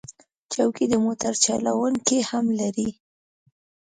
چوکۍ 0.53 0.85
د 0.89 0.93
موټر 1.05 1.33
چلونکي 1.45 2.17
هم 2.29 2.45
لري. 2.59 2.89